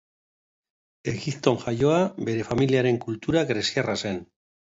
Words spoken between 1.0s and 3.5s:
Egipton jaioa, bere familiaren kultura